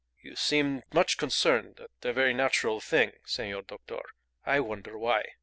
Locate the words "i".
4.43-4.59